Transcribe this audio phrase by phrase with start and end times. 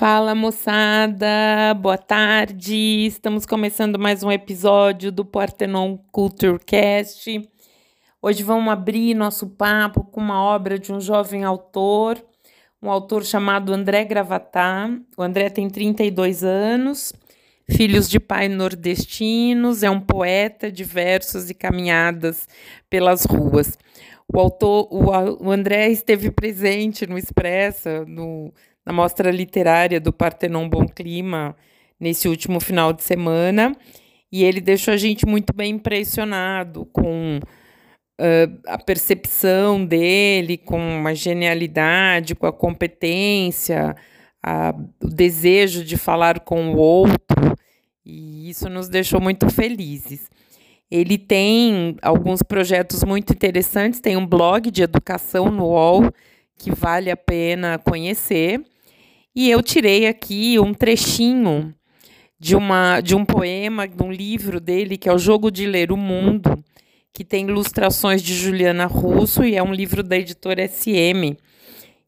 [0.00, 3.04] Fala moçada, boa tarde.
[3.04, 7.46] Estamos começando mais um episódio do Partenon Culturecast.
[8.22, 12.16] Hoje vamos abrir nosso papo com uma obra de um jovem autor,
[12.82, 14.88] um autor chamado André Gravatá.
[15.18, 17.12] O André tem 32 anos,
[17.70, 22.48] filhos de pai nordestinos, é um poeta de versos e caminhadas
[22.88, 23.76] pelas ruas.
[24.32, 28.50] O autor, o, André esteve presente no Expressa, no
[28.84, 31.56] na mostra literária do Partenon Bom Clima
[31.98, 33.76] nesse último final de semana.
[34.32, 41.14] E ele deixou a gente muito bem impressionado com uh, a percepção dele, com a
[41.14, 43.94] genialidade, com a competência,
[44.42, 47.56] a, o desejo de falar com o outro.
[48.04, 50.30] E isso nos deixou muito felizes.
[50.90, 56.10] Ele tem alguns projetos muito interessantes, tem um blog de educação no UOL
[56.60, 58.62] que vale a pena conhecer.
[59.34, 61.74] E eu tirei aqui um trechinho
[62.38, 65.90] de, uma, de um poema, de um livro dele, que é O Jogo de Ler
[65.90, 66.62] o Mundo,
[67.14, 71.34] que tem ilustrações de Juliana Russo e é um livro da editora SM.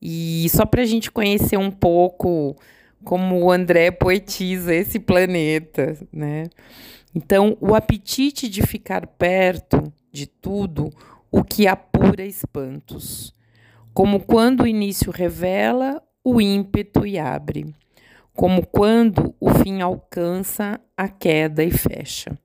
[0.00, 2.56] E só para a gente conhecer um pouco
[3.04, 6.44] como o André poetiza esse planeta, né?
[7.14, 10.90] Então, o apetite de ficar perto de tudo,
[11.30, 13.32] o que apura espantos.
[13.98, 17.74] Como quando o início revela o ímpeto e abre,
[18.32, 22.38] como quando o fim alcança a queda e fecha.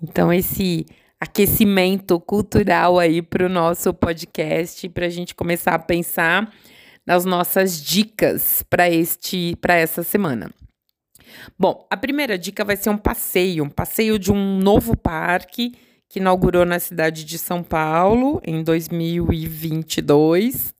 [0.00, 0.86] Então, esse
[1.18, 6.54] aquecimento cultural aí para o nosso podcast, para a gente começar a pensar
[7.04, 10.52] nas nossas dicas para este para essa semana.
[11.58, 15.72] Bom, a primeira dica vai ser um passeio, um passeio de um novo parque
[16.14, 20.72] que inaugurou na cidade de São Paulo em 2022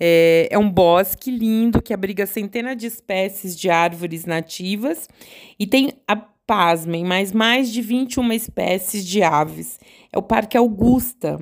[0.00, 5.10] é, é um bosque lindo que abriga centenas de espécies de árvores nativas
[5.58, 9.78] e tem, a, pasmem, mais mais de 21 espécies de aves.
[10.10, 11.38] É o Parque Augusta.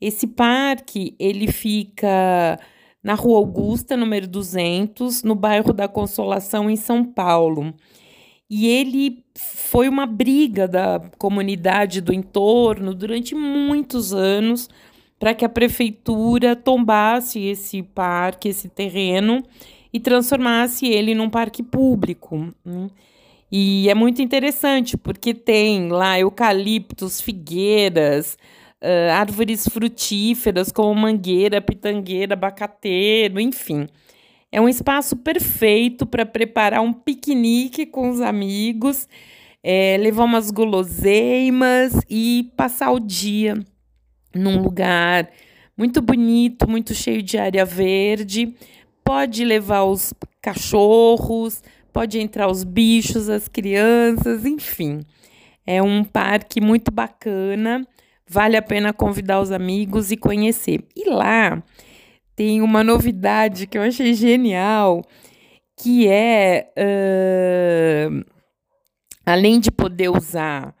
[0.00, 2.56] Esse parque, ele fica
[3.02, 7.74] na Rua Augusta, número 200, no bairro da Consolação, em São Paulo.
[8.50, 14.68] E ele foi uma briga da comunidade do entorno durante muitos anos
[15.20, 19.44] para que a prefeitura tombasse esse parque, esse terreno
[19.92, 22.52] e transformasse ele num parque público.
[22.64, 22.88] Né?
[23.52, 28.36] E é muito interessante porque tem lá eucaliptos, figueiras,
[29.12, 33.86] árvores frutíferas como mangueira, pitangueira, abacateiro, enfim.
[34.52, 39.08] É um espaço perfeito para preparar um piquenique com os amigos,
[39.62, 43.54] é, levar umas guloseimas e passar o dia
[44.34, 45.30] num lugar
[45.76, 48.54] muito bonito, muito cheio de área verde.
[49.04, 50.12] Pode levar os
[50.42, 51.62] cachorros,
[51.92, 55.00] pode entrar os bichos, as crianças, enfim.
[55.64, 57.86] É um parque muito bacana,
[58.26, 60.84] vale a pena convidar os amigos e conhecer.
[60.96, 61.62] E lá
[62.40, 65.04] tem uma novidade que eu achei genial,
[65.76, 68.24] que é uh,
[69.26, 70.74] além de poder usar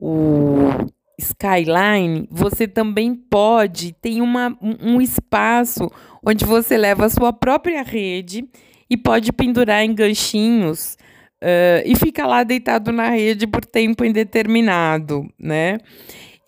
[0.00, 0.70] o
[1.18, 5.90] Skyline, você também pode, tem uma, um espaço
[6.24, 8.48] onde você leva a sua própria rede
[8.88, 10.96] e pode pendurar em ganchinhos
[11.42, 15.76] uh, e fica lá deitado na rede por tempo indeterminado, né?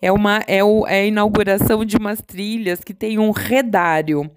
[0.01, 4.29] É, uma, é, o, é a inauguração de umas trilhas que tem um redário,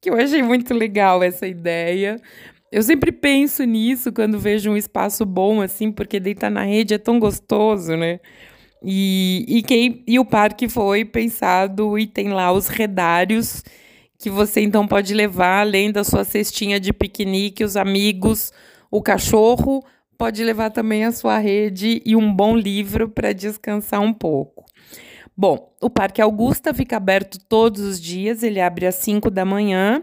[0.00, 2.16] que eu achei muito legal essa ideia.
[2.70, 6.98] Eu sempre penso nisso quando vejo um espaço bom assim, porque deitar na rede é
[6.98, 8.20] tão gostoso, né?
[8.82, 13.64] E, e, que, e o parque foi pensado e tem lá os redários
[14.18, 18.52] que você então pode levar, além da sua cestinha de piquenique, os amigos,
[18.90, 19.84] o cachorro,
[20.16, 24.67] pode levar também a sua rede e um bom livro para descansar um pouco.
[25.36, 30.02] Bom, o Parque Augusta fica aberto todos os dias, ele abre às 5 da manhã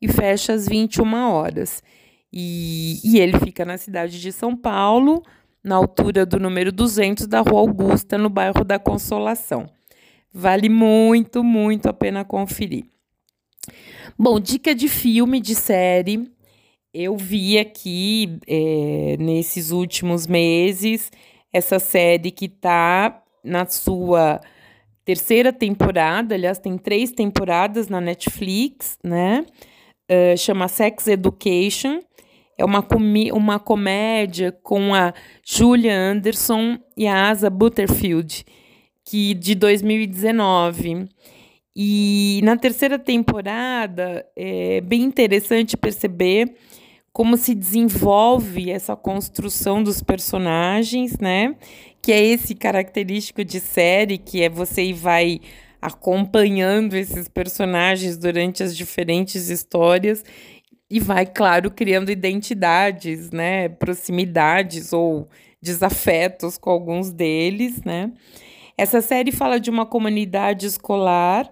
[0.00, 1.82] e fecha às 21 horas.
[2.30, 5.22] E, e ele fica na cidade de São Paulo,
[5.62, 9.66] na altura do número 200 da Rua Augusta, no bairro da Consolação.
[10.30, 12.84] Vale muito, muito a pena conferir.
[14.18, 16.30] Bom, dica de filme, de série.
[16.92, 21.10] Eu vi aqui é, nesses últimos meses
[21.52, 24.40] essa série que está na sua
[25.04, 29.44] terceira temporada, aliás, tem três temporadas na Netflix, né?
[30.10, 32.00] Uh, chama Sex Education.
[32.56, 32.86] É uma,
[33.32, 35.12] uma comédia com a
[35.44, 38.44] Julia Anderson e a Asa Butterfield,
[39.04, 41.08] que de 2019.
[41.76, 46.54] E na terceira temporada é bem interessante perceber
[47.14, 51.54] como se desenvolve essa construção dos personagens, né?
[52.02, 55.40] Que é esse característico de série, que é você vai
[55.80, 60.24] acompanhando esses personagens durante as diferentes histórias
[60.90, 63.68] e vai, claro, criando identidades, né?
[63.68, 65.28] Proximidades ou
[65.62, 68.10] desafetos com alguns deles, né?
[68.76, 71.48] Essa série fala de uma comunidade escolar,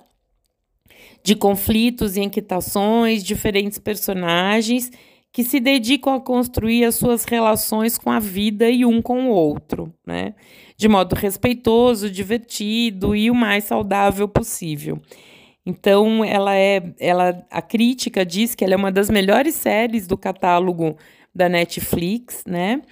[1.22, 4.90] de conflitos e inquietações, diferentes personagens
[5.32, 9.30] que se dedicam a construir as suas relações com a vida e um com o
[9.30, 10.34] outro, né?
[10.76, 15.00] De modo respeitoso, divertido e o mais saudável possível.
[15.64, 20.18] Então, ela é, ela, a crítica diz que ela é uma das melhores séries do
[20.18, 20.98] catálogo
[21.34, 22.82] da Netflix, né?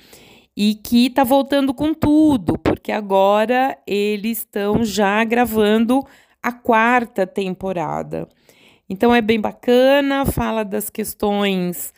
[0.57, 6.07] E que está voltando com tudo, porque agora eles estão já gravando
[6.43, 8.27] a quarta temporada.
[8.89, 11.93] Então é bem bacana, fala das questões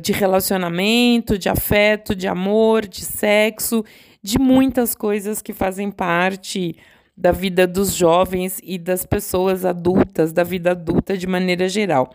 [0.00, 3.84] de relacionamento, de afeto, de amor, de sexo,
[4.22, 6.76] de muitas coisas que fazem parte
[7.16, 12.12] da vida dos jovens e das pessoas adultas, da vida adulta de maneira geral.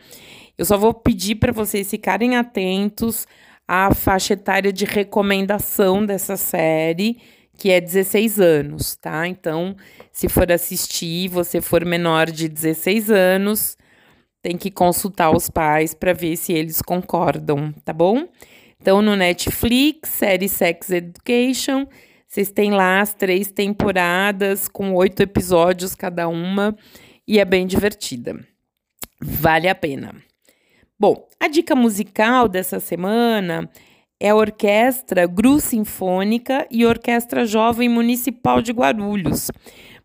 [0.57, 3.25] Eu só vou pedir para vocês ficarem atentos
[3.67, 7.17] à faixa etária de recomendação dessa série,
[7.57, 9.27] que é 16 anos, tá?
[9.27, 9.75] Então,
[10.11, 13.77] se for assistir, você for menor de 16 anos,
[14.41, 18.27] tem que consultar os pais para ver se eles concordam, tá bom?
[18.81, 21.85] Então, no Netflix, série Sex Education,
[22.27, 26.75] vocês têm lá as três temporadas com oito episódios cada uma
[27.27, 28.39] e é bem divertida.
[29.21, 30.15] Vale a pena.
[30.99, 33.69] Bom, a dica musical dessa semana
[34.19, 39.51] é a Orquestra Gru Sinfônica e Orquestra Jovem Municipal de Guarulhos.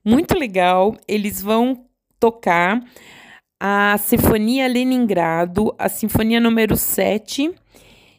[0.05, 1.87] Muito legal, eles vão
[2.19, 2.83] tocar
[3.59, 7.51] a Sinfonia Leningrado, a Sinfonia número 7,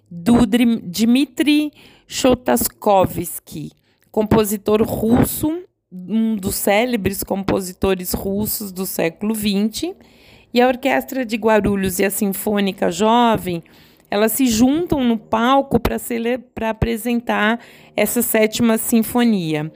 [0.10, 1.72] do Dmitri
[2.08, 3.72] Shostakovsky
[4.18, 5.62] compositor russo,
[5.92, 9.94] um dos célebres compositores russos do século XX,
[10.52, 13.64] e a Orquestra de Guarulhos e a Sinfônica Jovem,
[14.10, 17.60] elas se juntam no palco para apresentar
[17.96, 19.72] essa sétima sinfonia.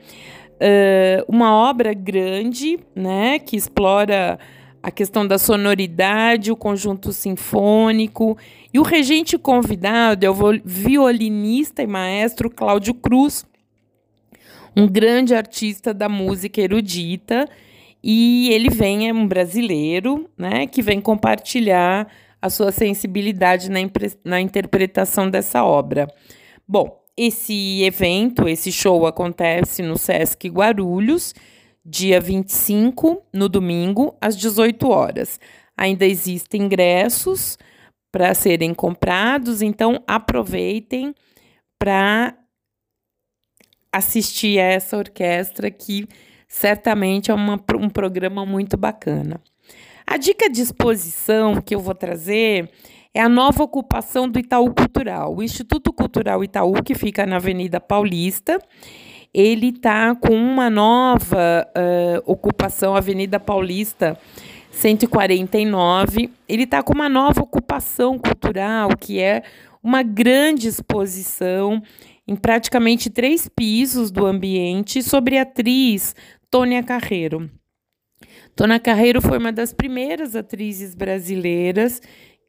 [0.53, 4.39] Uh, uma obra grande, né, que explora
[4.83, 8.37] a questão da sonoridade, o conjunto sinfônico.
[8.73, 13.45] E o regente convidado é o violinista e maestro Cláudio Cruz,
[14.75, 17.47] um grande artista da música erudita,
[18.03, 22.07] e ele vem, é um brasileiro, né, que vem compartilhar
[22.41, 23.79] a sua sensibilidade na,
[24.23, 26.07] na interpretação dessa obra.
[26.67, 31.35] Bom, esse evento, esse show acontece no Sesc Guarulhos,
[31.83, 35.39] dia 25, no domingo, às 18 horas.
[35.77, 37.57] Ainda existem ingressos
[38.11, 41.15] para serem comprados, então aproveitem
[41.79, 42.37] para
[43.91, 46.07] assistir a essa orquestra que
[46.47, 49.41] certamente é uma, um programa muito bacana.
[50.05, 52.69] A dica de exposição que eu vou trazer
[53.13, 55.35] é a nova ocupação do Itaú Cultural.
[55.35, 58.59] O Instituto Cultural Itaú, que fica na Avenida Paulista,
[59.33, 64.17] ele está com uma nova uh, ocupação, Avenida Paulista
[64.71, 66.29] 149.
[66.47, 69.43] Ele está com uma nova ocupação cultural, que é
[69.81, 71.81] uma grande exposição
[72.27, 76.15] em praticamente três pisos do ambiente sobre a atriz
[76.49, 77.49] Tônia Carreiro.
[78.55, 82.01] Tônia Carreiro foi uma das primeiras atrizes brasileiras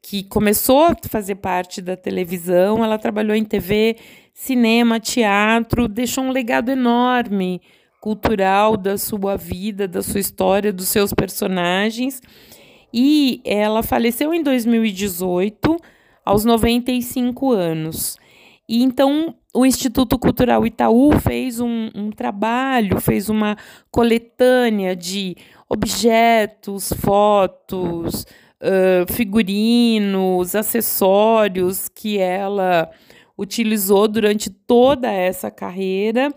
[0.02, 2.84] que começou a fazer parte da televisão.
[2.84, 3.96] Ela trabalhou em TV,
[4.32, 7.60] cinema, teatro, deixou um legado enorme
[8.00, 12.20] cultural da sua vida, da sua história, dos seus personagens.
[12.92, 15.76] E ela faleceu em 2018,
[16.24, 18.16] aos 95 anos.
[18.68, 23.56] E então o Instituto Cultural Itaú fez um, um trabalho, fez uma
[23.90, 25.36] coletânea de
[25.68, 28.24] objetos, fotos,
[28.62, 32.90] uh, figurinos, acessórios que ela
[33.42, 36.32] utilizou durante toda essa carreira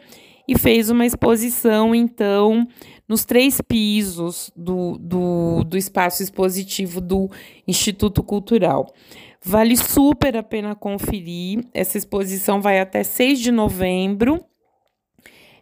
[0.47, 2.67] e fez uma exposição, então,
[3.07, 7.29] nos três pisos do, do, do espaço expositivo do
[7.67, 8.93] Instituto Cultural.
[9.41, 11.65] Vale super a pena conferir.
[11.73, 14.43] Essa exposição vai até 6 de novembro.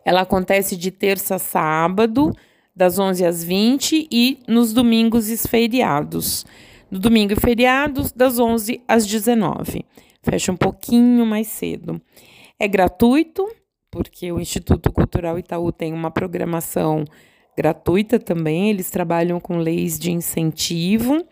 [0.06, 2.34] Ela acontece de terça a sábado,
[2.76, 6.46] das 11 às 20 e nos domingos e feriados.
[6.90, 9.86] No domingo e feriados, das 11 às 19.
[10.24, 12.02] Fecha um pouquinho mais cedo.
[12.60, 13.46] É gratuito,
[13.92, 17.04] porque o Instituto Cultural Itaú tem uma programação
[17.58, 18.70] gratuita também.
[18.70, 21.24] Eles trabalham com leis de incentivo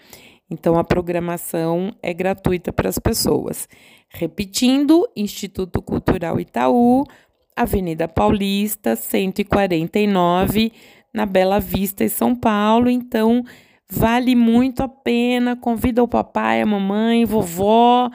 [0.50, 3.68] Então a programação é gratuita para as pessoas.
[4.10, 7.06] Repetindo, Instituto Cultural Itaú,
[7.56, 10.72] Avenida Paulista, 149,
[11.14, 12.90] na Bela Vista, em São Paulo.
[12.90, 13.44] Então,
[13.90, 15.56] vale muito a pena.
[15.56, 18.10] Convida o papai, a mamãe, vovó,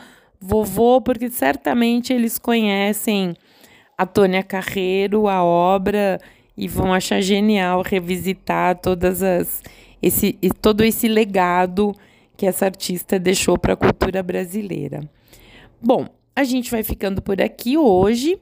[0.47, 3.35] vovô, porque certamente eles conhecem
[3.99, 6.21] a Tônia Carreiro, a obra,
[6.57, 9.63] e vão achar genial revisitar todas as
[10.01, 11.93] esse todo esse legado
[12.37, 15.01] que essa artista deixou para a cultura brasileira.
[15.83, 18.39] Bom, a gente vai ficando por aqui hoje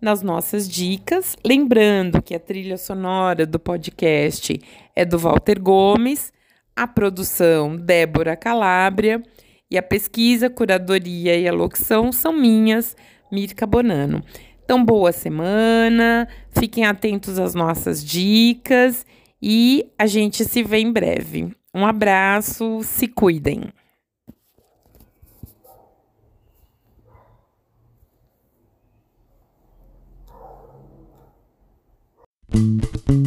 [0.00, 4.60] nas nossas dicas, lembrando que a trilha sonora do podcast
[4.94, 6.32] é do Walter Gomes,
[6.74, 9.22] a produção Débora Calabria
[9.74, 12.96] e a pesquisa, curadoria e a locução são minhas,
[13.28, 14.22] Mirka Bonano.
[14.64, 19.04] Então, boa semana, fiquem atentos às nossas dicas
[19.42, 21.52] e a gente se vê em breve.
[21.74, 23.64] Um abraço, se cuidem.
[32.52, 33.23] Thank you.